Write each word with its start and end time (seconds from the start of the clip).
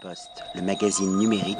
Post, 0.00 0.30
le 0.54 0.62
magazine 0.62 1.18
numérique. 1.18 1.58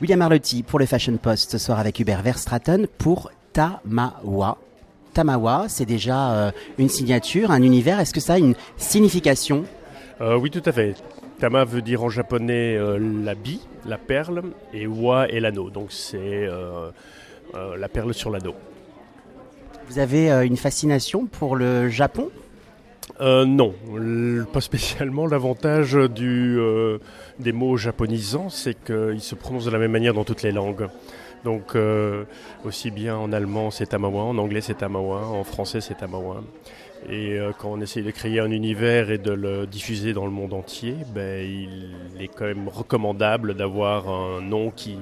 William 0.00 0.22
Arlotti 0.22 0.62
pour 0.62 0.78
le 0.78 0.86
Fashion 0.86 1.14
Post 1.18 1.50
ce 1.50 1.58
soir 1.58 1.78
avec 1.78 2.00
Hubert 2.00 2.22
Verstraten 2.22 2.86
pour 2.86 3.30
Tamawa. 3.52 4.56
Tamawa, 5.12 5.66
c'est 5.68 5.84
déjà 5.84 6.32
euh, 6.32 6.50
une 6.78 6.88
signature, 6.88 7.50
un 7.50 7.60
univers. 7.62 8.00
Est-ce 8.00 8.14
que 8.14 8.20
ça 8.20 8.34
a 8.34 8.38
une 8.38 8.54
signification? 8.78 9.64
Euh, 10.22 10.38
oui, 10.38 10.50
tout 10.50 10.62
à 10.64 10.72
fait. 10.72 10.94
Tama 11.38 11.64
veut 11.64 11.82
dire 11.82 12.02
en 12.02 12.08
japonais 12.08 12.76
euh, 12.76 12.98
la 12.98 13.34
bille, 13.34 13.60
la 13.84 13.98
perle, 13.98 14.42
et 14.72 14.86
wa 14.86 15.28
est 15.28 15.40
l'anneau. 15.40 15.68
Donc 15.68 15.92
c'est 15.92 16.16
euh, 16.18 16.90
euh, 17.54 17.76
la 17.76 17.88
perle 17.90 18.14
sur 18.14 18.30
l'anneau. 18.30 18.54
Vous 19.86 19.98
avez 19.98 20.32
euh, 20.32 20.46
une 20.46 20.56
fascination 20.56 21.26
pour 21.26 21.56
le 21.56 21.90
Japon? 21.90 22.30
Euh, 23.20 23.44
non, 23.44 23.74
pas 24.52 24.60
spécialement. 24.60 25.26
L'avantage 25.26 25.96
euh, 25.96 26.98
des 27.38 27.52
mots 27.52 27.76
japonisants, 27.76 28.48
c'est 28.48 28.74
qu'ils 28.84 29.20
se 29.20 29.34
prononcent 29.34 29.66
de 29.66 29.70
la 29.70 29.78
même 29.78 29.92
manière 29.92 30.14
dans 30.14 30.24
toutes 30.24 30.42
les 30.42 30.52
langues. 30.52 30.88
Donc, 31.44 31.74
euh, 31.74 32.24
aussi 32.64 32.90
bien 32.90 33.16
en 33.16 33.32
allemand 33.32 33.70
c'est 33.70 33.86
Tamawa, 33.86 34.24
en 34.24 34.36
anglais 34.36 34.60
c'est 34.60 34.74
Tamawa, 34.74 35.26
en 35.26 35.44
français 35.44 35.80
c'est 35.80 35.94
Tamawa. 35.94 36.42
Et 37.08 37.38
quand 37.58 37.72
on 37.72 37.80
essaye 37.80 38.02
de 38.02 38.10
créer 38.10 38.40
un 38.40 38.50
univers 38.50 39.10
et 39.10 39.16
de 39.16 39.32
le 39.32 39.66
diffuser 39.66 40.12
dans 40.12 40.26
le 40.26 40.30
monde 40.30 40.52
entier, 40.52 40.94
ben, 41.14 41.42
il 41.42 42.22
est 42.22 42.28
quand 42.28 42.44
même 42.44 42.68
recommandable 42.68 43.54
d'avoir 43.54 44.10
un 44.10 44.42
nom 44.42 44.70
qui, 44.70 44.98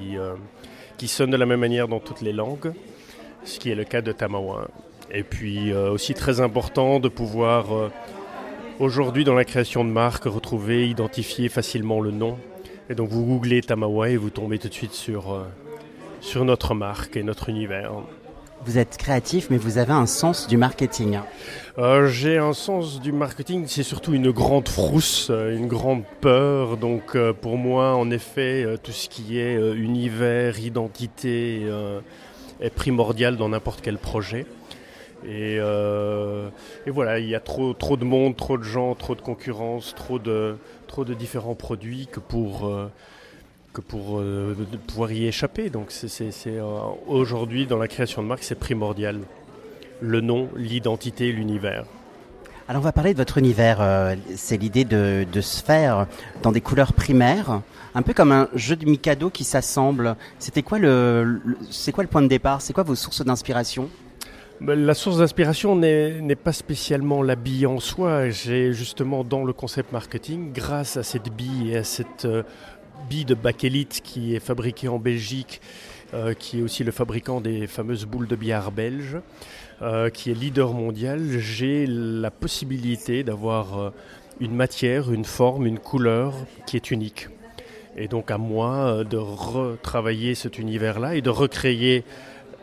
qui 0.96 1.08
sonne 1.08 1.30
de 1.30 1.36
la 1.36 1.44
même 1.44 1.58
manière 1.58 1.88
dans 1.88 1.98
toutes 1.98 2.20
les 2.20 2.32
langues, 2.32 2.72
ce 3.42 3.58
qui 3.58 3.70
est 3.70 3.74
le 3.74 3.82
cas 3.82 4.00
de 4.00 4.12
Tamawa. 4.12 4.68
Et 5.10 5.22
puis 5.22 5.72
euh, 5.72 5.90
aussi 5.90 6.14
très 6.14 6.40
important 6.40 7.00
de 7.00 7.08
pouvoir 7.08 7.74
euh, 7.74 7.90
aujourd'hui 8.78 9.24
dans 9.24 9.34
la 9.34 9.44
création 9.44 9.84
de 9.84 9.90
marques 9.90 10.24
retrouver, 10.24 10.88
identifier 10.88 11.48
facilement 11.48 12.00
le 12.00 12.10
nom. 12.10 12.38
Et 12.90 12.94
donc 12.94 13.08
vous 13.10 13.24
googlez 13.24 13.62
Tamawa 13.62 14.10
et 14.10 14.16
vous 14.16 14.30
tombez 14.30 14.58
tout 14.58 14.68
de 14.68 14.74
suite 14.74 14.92
sur, 14.92 15.32
euh, 15.32 15.44
sur 16.20 16.44
notre 16.44 16.74
marque 16.74 17.16
et 17.16 17.22
notre 17.22 17.48
univers. 17.48 17.92
Vous 18.64 18.76
êtes 18.76 18.96
créatif, 18.96 19.48
mais 19.50 19.56
vous 19.56 19.78
avez 19.78 19.92
un 19.92 20.06
sens 20.06 20.48
du 20.48 20.56
marketing. 20.56 21.20
Euh, 21.78 22.08
J'ai 22.08 22.38
un 22.38 22.52
sens 22.52 23.00
du 23.00 23.12
marketing, 23.12 23.64
c'est 23.68 23.84
surtout 23.84 24.14
une 24.14 24.32
grande 24.32 24.68
frousse, 24.68 25.30
une 25.30 25.68
grande 25.68 26.02
peur. 26.20 26.76
Donc 26.76 27.14
euh, 27.14 27.32
pour 27.32 27.56
moi, 27.56 27.94
en 27.94 28.10
effet, 28.10 28.64
euh, 28.64 28.76
tout 28.76 28.90
ce 28.90 29.08
qui 29.08 29.38
est 29.38 29.54
univers, 29.76 30.58
identité 30.58 31.62
est 32.60 32.70
primordial 32.70 33.36
dans 33.36 33.48
n'importe 33.48 33.80
quel 33.80 33.96
projet. 33.96 34.44
Et, 35.24 35.58
euh, 35.58 36.48
et 36.86 36.90
voilà, 36.90 37.18
il 37.18 37.28
y 37.28 37.34
a 37.34 37.40
trop, 37.40 37.74
trop 37.74 37.96
de 37.96 38.04
monde, 38.04 38.36
trop 38.36 38.56
de 38.56 38.62
gens, 38.62 38.94
trop 38.94 39.14
de 39.14 39.20
concurrence, 39.20 39.94
trop 39.96 40.18
de, 40.18 40.56
trop 40.86 41.04
de 41.04 41.14
différents 41.14 41.56
produits 41.56 42.06
que 42.10 42.20
pour, 42.20 42.66
euh, 42.66 42.90
que 43.72 43.80
pour 43.80 44.20
euh, 44.20 44.56
pouvoir 44.86 45.10
y 45.10 45.26
échapper. 45.26 45.70
Donc 45.70 45.90
c'est, 45.90 46.60
aujourd'hui, 47.08 47.66
dans 47.66 47.78
la 47.78 47.88
création 47.88 48.22
de 48.22 48.28
marque, 48.28 48.44
c'est 48.44 48.58
primordial. 48.58 49.20
Le 50.00 50.20
nom, 50.20 50.48
l'identité, 50.56 51.32
l'univers. 51.32 51.84
Alors 52.68 52.82
on 52.82 52.84
va 52.84 52.92
parler 52.92 53.14
de 53.14 53.18
votre 53.18 53.38
univers. 53.38 53.80
c'est 54.36 54.58
l'idée 54.58 54.84
de, 54.84 55.26
de 55.32 55.40
se 55.40 55.64
faire 55.64 56.06
dans 56.42 56.52
des 56.52 56.60
couleurs 56.60 56.92
primaires, 56.92 57.62
un 57.94 58.02
peu 58.02 58.12
comme 58.12 58.30
un 58.30 58.48
jeu 58.54 58.76
de 58.76 58.84
Mikado 58.84 59.30
qui 59.30 59.42
s'assemble. 59.42 60.16
C'était 60.38 60.62
quoi 60.62 60.78
le, 60.78 61.40
c'est 61.70 61.92
quoi 61.92 62.04
le 62.04 62.10
point 62.10 62.22
de 62.22 62.28
départ? 62.28 62.60
C'est 62.60 62.74
quoi 62.74 62.82
vos 62.82 62.94
sources 62.94 63.24
d'inspiration? 63.24 63.88
La 64.60 64.94
source 64.94 65.18
d'inspiration 65.18 65.76
n'est 65.76 66.34
pas 66.34 66.52
spécialement 66.52 67.22
la 67.22 67.36
bille 67.36 67.64
en 67.64 67.78
soi. 67.78 68.28
J'ai 68.30 68.72
justement 68.72 69.22
dans 69.22 69.44
le 69.44 69.52
concept 69.52 69.92
marketing, 69.92 70.52
grâce 70.52 70.96
à 70.96 71.04
cette 71.04 71.32
bille 71.32 71.70
et 71.70 71.76
à 71.76 71.84
cette 71.84 72.24
euh, 72.24 72.42
bille 73.08 73.24
de 73.24 73.34
bakélite 73.34 74.00
qui 74.02 74.34
est 74.34 74.40
fabriquée 74.40 74.88
en 74.88 74.98
Belgique, 74.98 75.60
euh, 76.12 76.34
qui 76.34 76.58
est 76.58 76.62
aussi 76.62 76.82
le 76.82 76.90
fabricant 76.90 77.40
des 77.40 77.68
fameuses 77.68 78.04
boules 78.04 78.26
de 78.26 78.34
billard 78.34 78.72
belges, 78.72 79.18
euh, 79.80 80.10
qui 80.10 80.32
est 80.32 80.34
leader 80.34 80.74
mondial, 80.74 81.38
j'ai 81.38 81.86
la 81.86 82.32
possibilité 82.32 83.22
d'avoir 83.22 83.92
une 84.40 84.56
matière, 84.56 85.12
une 85.12 85.24
forme, 85.24 85.66
une 85.66 85.78
couleur 85.78 86.34
qui 86.66 86.74
est 86.74 86.90
unique. 86.90 87.28
Et 87.96 88.08
donc 88.08 88.30
à 88.32 88.38
moi 88.38 89.04
de 89.04 89.16
retravailler 89.16 90.34
cet 90.34 90.58
univers-là 90.58 91.14
et 91.14 91.20
de 91.20 91.30
recréer 91.30 92.04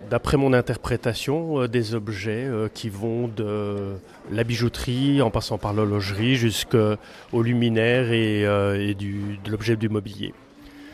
d'après 0.10 0.38
mon 0.38 0.54
interprétation, 0.54 1.62
euh, 1.62 1.68
des 1.68 1.96
objets 1.96 2.46
euh, 2.46 2.68
qui 2.74 2.90
vont 2.90 3.28
de 3.28 3.96
la 4.32 4.44
bijouterie 4.44 5.22
en 5.22 5.32
passant 5.32 5.58
par 5.58 5.74
l'horlogerie 5.74 6.36
jusqu'au 6.36 6.98
luminaire 7.42 8.12
et, 8.12 8.46
euh, 8.46 8.80
et 8.80 8.94
du, 8.94 9.40
de 9.44 9.52
l'objet 9.52 9.76
du 9.76 9.90
mobilier. 9.90 10.34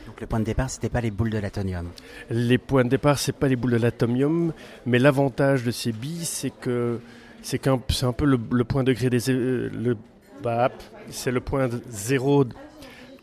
Donc 0.07 0.19
le 0.19 0.27
point 0.27 0.39
de 0.39 0.45
départ, 0.45 0.69
c'était 0.69 0.89
pas 0.89 1.01
les 1.01 1.11
boules 1.11 1.29
de 1.29 1.37
l'atonium. 1.37 1.87
Les 2.29 2.57
points 2.57 2.83
de 2.83 2.89
départ, 2.89 3.19
c'est 3.19 3.35
pas 3.35 3.47
les 3.47 3.55
boules 3.55 3.71
de 3.71 3.77
l'atomium, 3.77 4.53
mais 4.85 4.99
l'avantage 4.99 5.63
de 5.63 5.71
ces 5.71 5.91
billes, 5.91 6.25
c'est 6.25 6.51
que 6.51 6.99
c'est 7.41 7.67
un 7.67 7.77
peu 7.77 8.25
le, 8.25 8.39
le 8.51 8.63
point 8.63 8.83
degré 8.83 9.09
des 9.09 9.19
le 9.27 9.97
bah, 10.43 10.71
c'est 11.09 11.31
le 11.31 11.39
point 11.39 11.67
de 11.67 11.81
zéro 11.89 12.45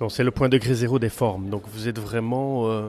non 0.01 0.09
c'est 0.09 0.23
le 0.23 0.31
point 0.31 0.49
degré 0.49 0.75
zéro 0.75 0.99
des 0.99 1.09
formes. 1.09 1.51
Donc 1.51 1.63
vous 1.73 1.89
êtes 1.89 1.99
vraiment 1.99 2.69
euh, 2.69 2.89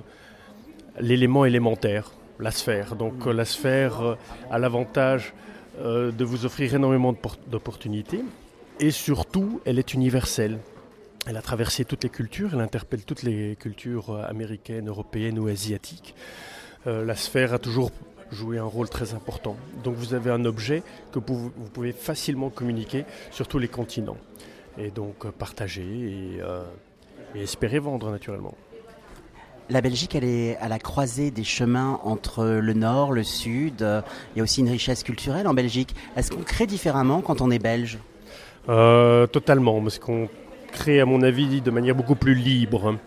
l'élément 1.00 1.46
élémentaire, 1.46 2.12
la 2.40 2.52
sphère. 2.52 2.96
Donc 2.96 3.28
euh, 3.28 3.34
la 3.34 3.46
sphère 3.46 4.02
euh, 4.02 4.16
a 4.50 4.60
l'avantage 4.60 5.34
euh, 5.80 6.12
de 6.12 6.26
vous 6.26 6.46
offrir 6.46 6.74
énormément 6.74 7.14
d'opportunités 7.48 8.24
et 8.80 8.92
surtout 8.92 9.62
elle 9.66 9.80
est 9.80 9.94
universelle. 9.94 10.60
Elle 11.28 11.38
a 11.38 11.42
traversé 11.42 11.86
toutes 11.86 12.04
les 12.04 12.10
cultures, 12.10 12.52
elle 12.54 12.62
interpelle 12.62 13.04
toutes 13.04 13.24
les 13.24 13.56
cultures 13.58 14.18
américaines, 14.26 14.88
européennes 14.88 15.38
ou 15.38 15.48
asiatiques. 15.48 16.16
La 16.86 17.14
sphère 17.14 17.54
a 17.54 17.60
toujours 17.60 17.92
joué 18.32 18.58
un 18.58 18.64
rôle 18.64 18.90
très 18.90 19.14
important. 19.14 19.58
Donc 19.84 19.96
vous 19.96 20.14
avez 20.14 20.32
un 20.32 20.46
objet 20.46 20.82
que 21.12 21.20
vous, 21.20 21.52
pouvez 21.74 21.92
facilement 21.92 22.50
communiquer 22.50 23.04
sur 23.32 23.50
tous 23.50 23.60
les 23.60 23.68
continents. 23.68 24.18
Et 24.78 24.92
donc 24.92 25.30
partager 25.32 26.40
et 27.36 27.42
espérer 27.42 27.80
vendre 27.80 28.10
naturellement. 28.10 28.56
La 29.72 29.82
Belgique, 29.82 30.16
elle 30.16 30.24
est 30.24 30.58
à 30.58 30.68
la 30.68 30.80
croisée 30.80 31.30
des 31.30 31.44
chemins 31.44 32.00
entre 32.04 32.44
le 32.44 32.74
nord, 32.74 33.12
le 33.12 33.24
sud. 33.24 33.82
Il 33.82 34.38
y 34.38 34.40
a 34.40 34.44
aussi 34.44 34.62
une 34.62 34.70
richesse 34.70 35.04
culturelle 35.04 35.48
en 35.48 35.54
Belgique. 35.54 35.96
Est-ce 36.16 36.32
qu'on 36.32 36.42
crée 36.42 36.66
différemment 36.66 37.22
quand 37.22 37.42
on 37.42 37.52
est 37.52 37.60
belge? 37.60 38.00
Euh, 38.68 39.28
totalement, 39.28 39.80
parce 39.80 40.00
qu'on 40.00 40.28
crée, 40.72 41.00
à 41.00 41.06
mon 41.06 41.22
avis, 41.22 41.62
de 41.62 41.70
manière 41.70 41.94
beaucoup 41.94 42.16
plus 42.16 42.34
libre. 42.34 42.98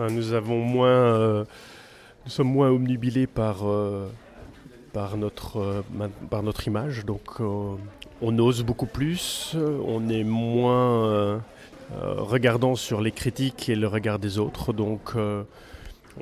Euh, 0.00 0.08
nous 0.08 0.32
avons 0.32 0.58
moins, 0.58 0.88
euh, 0.88 1.44
nous 2.24 2.30
sommes 2.30 2.52
moins 2.52 2.70
omnibilés 2.70 3.26
par 3.26 3.58
par 4.94 5.18
notre 5.18 5.84
par 6.30 6.42
notre 6.42 6.66
image, 6.66 7.04
donc 7.04 7.40
on 7.40 8.38
ose 8.38 8.62
beaucoup 8.62 8.86
plus, 8.86 9.54
on 9.86 10.08
est 10.08 10.24
moins 10.24 11.42
regardant 12.00 12.74
sur 12.74 13.02
les 13.02 13.12
critiques 13.12 13.68
et 13.68 13.74
le 13.74 13.86
regard 13.86 14.18
des 14.18 14.38
autres, 14.38 14.72
donc 14.72 15.14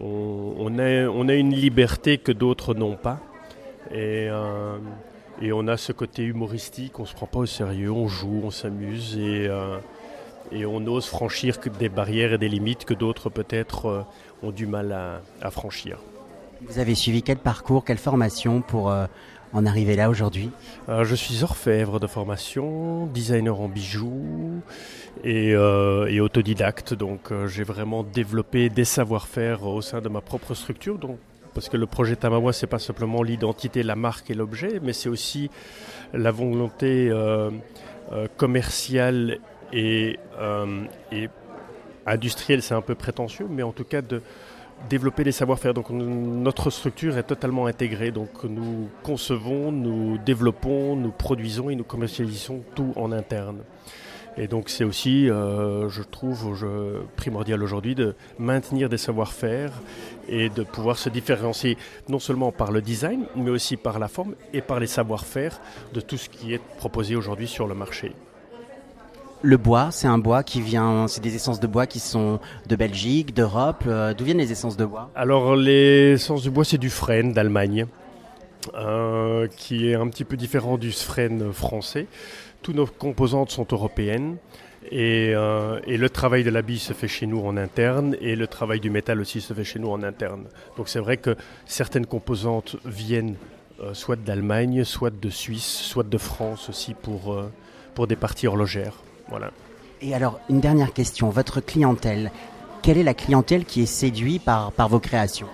on, 0.01 0.79
a 0.79 1.35
une 1.35 1.55
liberté 1.55 2.19
que 2.19 2.33
d'autres 2.33 2.75
n'ont 2.75 2.97
pas, 2.97 3.21
et 3.91 4.29
euh, 4.31 4.79
on 5.43 5.69
a 5.69 5.77
ce 5.77 5.93
côté 5.93 6.23
humoristique, 6.25 6.99
on 6.99 7.05
se 7.05 7.15
prend 7.15 7.27
pas 7.27 7.41
au 7.41 7.47
sérieux, 7.47 7.91
on 7.91 8.09
joue, 8.09 8.43
on 8.45 8.51
s'amuse 8.51 9.17
et, 9.19 9.47
euh, 9.49 9.79
on 10.53 10.87
ose 10.87 11.07
franchir 11.07 11.59
des 11.79 11.89
barrières 11.89 12.35
et 12.35 12.39
des 12.39 12.49
limites 12.49 12.85
que 12.85 12.95
d'autres 12.95 13.31
peut-être 13.31 13.87
euh, 13.87 14.03
ont 14.43 14.51
du 14.51 14.67
mal 14.67 14.93
à, 15.41 15.51
franchir. 15.51 15.99
Vous 16.63 16.79
avez 16.79 16.95
suivi 16.95 17.23
quel 17.23 17.37
parcours, 17.37 17.85
quelle 17.85 17.99
formation 17.99 18.63
pour 18.63 18.93
en 19.57 19.65
arriver 19.65 19.97
là 19.97 20.11
aujourd'hui 20.11 20.51
Euh, 20.89 21.05
je 21.05 21.15
suis 21.17 21.43
orfèvre 21.43 21.99
de 21.99 22.07
formation, 22.07 23.07
designer 23.07 23.61
en 23.61 23.69
bijoux 23.69 24.63
et, 25.25 25.53
euh, 25.55 26.21
autodidacte, 26.21 26.95
donc 26.95 27.33
euh, 27.33 27.49
j'ai 27.49 27.65
vraiment 27.65 28.05
développé 28.05 28.69
des 28.69 28.85
savoir-faire 28.85 29.67
au 29.67 29.83
sein 29.83 30.01
de 30.01 30.09
ma 30.09 30.21
propre 30.21 30.55
structure. 30.55 30.99
Donc, 30.99 31.19
parce 31.55 31.69
que 31.69 31.77
le 31.77 31.87
projet 31.87 32.15
Tamawa, 32.15 32.53
c'est 32.53 32.69
pas 32.69 32.79
simplement 32.79 33.23
l'identité, 33.23 33.83
la 33.83 33.97
marque 33.97 34.31
et 34.31 34.35
l'objet, 34.35 34.79
mais 34.83 34.93
c'est 34.93 35.09
aussi 35.09 35.51
la 36.13 36.31
volonté 36.31 37.11
commerciale 38.37 39.39
et 39.73 40.19
industrielle, 42.07 42.63
c'est 42.63 42.75
un 42.75 42.83
peu 42.83 42.95
prétentieux, 42.95 43.47
mais 43.49 43.63
en 43.63 43.73
tout 43.73 43.85
cas 43.85 44.03
de 44.03 44.21
développer 44.89 45.25
les 45.25 45.33
savoir-faire. 45.33 45.75
Donc 45.75 45.91
notre 45.91 46.71
structure 46.71 47.19
est 47.19 47.25
totalement 47.25 47.67
intégrée. 47.67 48.11
Donc 48.11 48.45
nous 48.45 48.89
concevons, 49.03 49.73
nous 49.73 50.19
développons, 50.19 50.97
nous 50.97 51.13
produisons 51.13 51.71
et 51.71 51.75
nous 51.75 51.85
commercialisons 51.85 52.63
tout 52.75 52.93
en 52.97 53.13
interne. 53.13 53.59
Et 54.39 54.49
donc 54.49 54.69
c'est 54.69 54.85
aussi, 54.85 55.31
euh, 55.31 55.89
je 55.89 56.03
trouve, 56.03 56.55
primordial 57.17 57.63
aujourd'hui 57.63 57.95
de 57.95 58.15
maintenir 58.39 58.89
des 58.89 58.99
savoir-faire 58.99 59.73
et 60.29 60.51
de 60.51 60.63
pouvoir 60.63 60.99
se 60.99 61.09
différencier 61.09 61.79
non 62.09 62.19
seulement 62.19 62.53
par 62.53 62.71
le 62.71 62.83
design, 62.83 63.25
mais 63.35 63.51
aussi 63.51 63.77
par 63.77 63.99
la 63.99 64.09
forme 64.09 64.35
et 64.53 64.61
par 64.61 64.79
les 64.79 64.87
savoir-faire 64.87 65.59
de 65.95 66.01
tout 66.01 66.19
ce 66.19 66.29
qui 66.29 66.53
est 66.53 66.63
proposé 66.77 67.17
aujourd'hui 67.17 67.49
sur 67.49 67.67
le 67.67 67.75
marché. 67.75 68.13
Le 69.43 69.59
bois, 69.59 69.91
c'est 69.91 70.07
un 70.07 70.17
bois 70.17 70.43
qui 70.43 70.63
vient, 70.63 71.07
c'est 71.09 71.21
des 71.21 71.37
essences 71.37 71.61
de 71.61 71.67
bois 71.67 71.87
qui 71.87 72.01
sont 72.01 72.41
de 72.67 72.75
Belgique, 72.75 73.35
d'Europe. 73.35 73.85
Euh, 73.87 74.15
D'où 74.15 74.25
viennent 74.25 74.39
les 74.39 74.51
essences 74.51 74.79
de 74.79 74.85
bois 74.87 75.11
Alors 75.15 75.55
les 75.57 76.13
essences 76.13 76.43
de 76.43 76.49
bois, 76.49 76.65
c'est 76.65 76.79
du 76.79 76.89
frêne 76.89 77.35
d'Allemagne, 77.35 77.87
euh, 78.75 79.47
qui 79.59 79.91
est 79.91 79.95
un 79.95 80.09
petit 80.09 80.25
peu 80.25 80.39
différent 80.39 80.79
du 80.79 80.91
frêne 80.91 81.53
français. 81.53 82.07
Toutes 82.63 82.77
nos 82.77 82.87
composantes 82.87 83.51
sont 83.51 83.67
européennes. 83.71 84.37
Et, 84.91 85.33
euh, 85.35 85.81
le 85.87 86.09
travail 86.09 86.43
de 86.43 86.51
la 86.51 86.63
bille 86.63 86.79
se 86.79 86.95
fait 86.95 87.09
chez 87.09 87.27
nous 87.27 87.41
en 87.41 87.59
interne 87.59 88.17
et 88.21 88.37
le 88.37 88.47
travail 88.47 88.81
du 88.81 88.89
métal 88.89 89.21
aussi 89.21 89.43
se 89.43 89.53
fait 89.53 89.65
chez 89.65 89.79
nous 89.79 89.91
en 89.91 90.03
interne. 90.03 90.45
Donc 90.79 90.89
c'est 90.89 91.01
vrai 91.01 91.19
que 91.19 91.37
certaines 91.67 92.07
composantes 92.07 92.77
viennent 92.87 93.35
soit 93.93 94.17
d'Allemagne, 94.17 94.85
soit 94.85 95.11
de 95.11 95.29
Suisse, 95.29 95.67
soit 95.67 96.09
de 96.09 96.17
France 96.17 96.71
aussi 96.71 96.95
pour, 96.95 97.39
pour 97.95 98.07
des 98.07 98.17
parties 98.17 98.47
horlogères. 98.47 98.95
Voilà. 99.29 99.51
Et 100.01 100.15
alors, 100.15 100.41
une 100.49 100.61
dernière 100.61 100.93
question. 100.93 101.31
Votre 101.31 101.61
clientèle, 101.61 102.31
quelle 102.83 102.99
est 102.99 103.03
la 103.03 103.15
clientèle 103.15 103.65
qui 103.65 103.83
est 103.83 103.87
séduite 103.87 104.45
par, 104.45 104.73
par 104.73 104.89
vos 104.89 105.01
créations? 105.01 105.49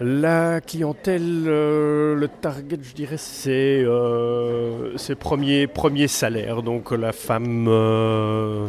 La 0.00 0.60
clientèle, 0.60 1.44
euh, 1.48 2.14
le 2.14 2.28
target, 2.28 2.78
je 2.80 2.94
dirais, 2.94 3.16
c'est 3.16 3.82
euh, 3.82 4.96
ses 4.96 5.16
premiers, 5.16 5.66
premiers 5.66 6.06
salaires. 6.06 6.62
Donc 6.62 6.92
la 6.92 7.12
femme 7.12 7.66
euh, 7.68 8.68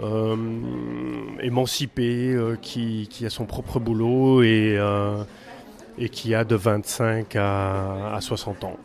euh 0.00 0.36
émancipée 1.42 2.36
qui, 2.62 3.08
qui, 3.10 3.26
a 3.26 3.30
son 3.30 3.46
propre 3.46 3.80
boulot 3.80 4.42
et, 4.42 4.78
et 5.98 6.08
qui 6.08 6.34
a 6.34 6.44
de 6.44 6.54
25 6.54 7.34
à, 7.34 8.14
à 8.14 8.20
60 8.20 8.64
ans. 8.64 8.76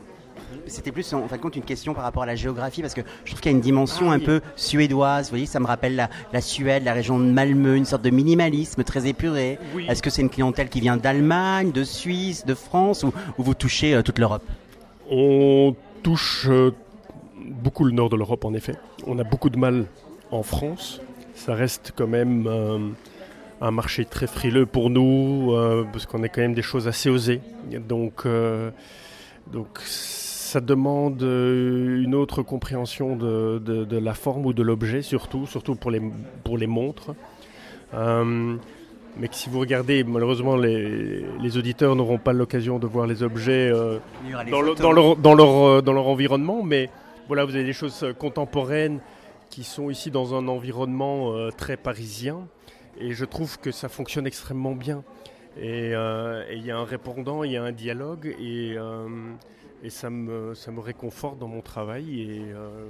C'était 0.67 0.91
plus 0.91 1.13
en 1.13 1.27
fin 1.27 1.37
de 1.37 1.41
compte 1.41 1.55
une 1.55 1.63
question 1.63 1.93
par 1.93 2.03
rapport 2.03 2.23
à 2.23 2.25
la 2.25 2.35
géographie 2.35 2.81
parce 2.81 2.93
que 2.93 3.01
je 3.23 3.31
trouve 3.31 3.41
qu'il 3.41 3.51
y 3.51 3.53
a 3.53 3.57
une 3.57 3.61
dimension 3.61 4.11
ah, 4.11 4.15
un 4.15 4.19
peu 4.19 4.41
suédoise. 4.55 5.25
Vous 5.25 5.31
voyez, 5.31 5.45
ça 5.45 5.59
me 5.59 5.67
rappelle 5.67 5.95
la, 5.95 6.09
la, 6.33 6.41
Suède, 6.41 6.83
la 6.83 6.93
région 6.93 7.19
de 7.19 7.25
Malmö, 7.25 7.75
une 7.75 7.85
sorte 7.85 8.01
de 8.01 8.09
minimalisme 8.09 8.83
très 8.83 9.07
épuré. 9.07 9.59
Oui. 9.75 9.85
Est-ce 9.87 10.01
que 10.01 10.09
c'est 10.09 10.21
une 10.21 10.29
clientèle 10.29 10.69
qui 10.69 10.81
vient 10.81 10.97
d'Allemagne, 10.97 11.71
de 11.71 11.83
Suisse, 11.83 12.45
de 12.45 12.55
France 12.55 13.03
ou, 13.03 13.13
ou 13.37 13.43
vous 13.43 13.53
touchez 13.53 13.93
euh, 13.93 14.01
toute 14.01 14.17
l'Europe? 14.17 14.43
On 15.09 15.75
touche 16.01 16.47
euh, 16.49 16.71
beaucoup 17.37 17.83
le 17.83 17.91
nord 17.91 18.09
de 18.09 18.15
l'Europe 18.15 18.43
en 18.45 18.53
effet. 18.53 18.75
On 19.05 19.19
a 19.19 19.23
beaucoup 19.23 19.49
de 19.49 19.57
mal 19.57 19.85
en 20.31 20.41
France. 20.41 20.99
Ça 21.35 21.53
reste 21.53 21.93
quand 21.95 22.07
même 22.07 22.47
euh, 22.47 22.79
un 23.61 23.71
marché 23.71 24.05
très 24.05 24.25
frileux 24.25 24.65
pour 24.65 24.89
nous 24.89 25.53
parce 25.91 26.05
qu'on 26.05 26.23
est 26.23 26.29
quand 26.29 26.41
même 26.41 26.55
des 26.55 26.61
choses 26.61 26.87
assez 26.87 27.09
osées. 27.09 27.41
Donc, 27.87 28.25
donc 29.51 29.79
ça 30.55 30.61
demande 30.61 31.21
euh, 31.21 32.01
une 32.01 32.15
autre 32.15 32.41
compréhension 32.41 33.17
de, 33.17 33.59
de, 33.59 33.83
de 33.83 33.97
la 33.97 34.13
forme 34.13 34.45
ou 34.45 34.53
de 34.53 34.63
l'objet, 34.63 35.01
surtout, 35.01 35.45
surtout 35.45 35.75
pour 35.75 35.91
les, 35.91 36.01
pour 36.45 36.57
les 36.57 36.65
montres. 36.65 37.13
Euh, 37.93 38.55
mais 39.17 39.27
que 39.27 39.35
si 39.35 39.49
vous 39.49 39.59
regardez, 39.59 40.05
malheureusement, 40.05 40.55
les, 40.55 41.25
les 41.41 41.57
auditeurs 41.57 41.97
n'auront 41.97 42.19
pas 42.19 42.31
l'occasion 42.31 42.79
de 42.79 42.87
voir 42.87 43.05
les 43.05 43.21
objets 43.21 43.69
euh, 43.69 43.97
dans, 44.49 44.61
le, 44.61 44.75
dans, 44.75 44.93
leur, 44.93 45.17
dans, 45.17 45.33
leur, 45.35 45.83
dans 45.83 45.91
leur 45.91 46.07
environnement, 46.07 46.63
mais 46.63 46.89
voilà, 47.27 47.43
vous 47.43 47.53
avez 47.53 47.65
des 47.65 47.73
choses 47.73 48.05
contemporaines 48.17 49.01
qui 49.49 49.65
sont 49.65 49.89
ici 49.89 50.09
dans 50.09 50.35
un 50.35 50.47
environnement 50.47 51.33
euh, 51.33 51.49
très 51.49 51.75
parisien, 51.75 52.47
et 52.97 53.11
je 53.11 53.25
trouve 53.25 53.59
que 53.59 53.71
ça 53.71 53.89
fonctionne 53.89 54.25
extrêmement 54.25 54.73
bien. 54.73 55.03
Et 55.57 55.89
il 55.89 55.93
euh, 55.93 56.53
y 56.53 56.71
a 56.71 56.77
un 56.77 56.83
répondant, 56.83 57.43
il 57.43 57.51
y 57.51 57.57
a 57.57 57.63
un 57.63 57.71
dialogue, 57.71 58.35
et 58.39 58.75
euh, 58.77 59.07
et 59.85 59.89
ça 59.91 60.09
me, 60.09 60.55
ça 60.55 60.71
me 60.71 60.79
réconforte 60.79 61.37
dans 61.37 61.47
mon 61.47 61.61
travail 61.61 62.21
et, 62.21 62.51
euh, 62.53 62.87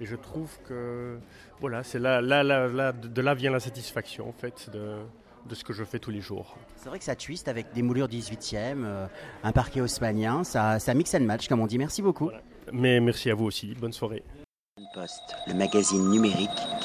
et 0.00 0.06
je 0.06 0.16
trouve 0.16 0.50
que 0.66 1.18
voilà, 1.60 1.82
c'est 1.82 1.98
là, 1.98 2.22
là, 2.22 2.42
là, 2.42 2.66
là, 2.68 2.92
de 2.92 3.20
là 3.20 3.34
vient 3.34 3.50
la 3.50 3.60
satisfaction 3.60 4.28
en 4.28 4.32
fait 4.32 4.70
de, 4.70 4.96
de 5.46 5.54
ce 5.54 5.62
que 5.62 5.74
je 5.74 5.84
fais 5.84 5.98
tous 5.98 6.10
les 6.10 6.22
jours. 6.22 6.56
C'est 6.76 6.88
vrai 6.88 6.98
que 6.98 7.04
ça 7.04 7.16
twist 7.16 7.48
avec 7.48 7.72
des 7.74 7.82
moulures 7.82 8.08
18e, 8.08 8.84
euh, 8.84 9.06
un 9.42 9.52
parquet 9.52 9.82
haussmanien, 9.82 10.42
ça, 10.42 10.78
ça 10.78 10.94
mix 10.94 11.14
and 11.14 11.20
match 11.20 11.48
comme 11.48 11.60
on 11.60 11.66
dit. 11.66 11.78
Merci 11.78 12.00
beaucoup. 12.00 12.24
Voilà. 12.24 12.40
Mais 12.72 12.98
merci 13.00 13.30
à 13.30 13.34
vous 13.34 13.44
aussi, 13.44 13.74
bonne 13.74 13.92
soirée. 13.92 14.22
Poste, 14.94 15.36
le 15.46 15.54
magazine 15.54 16.08
numérique 16.08 16.48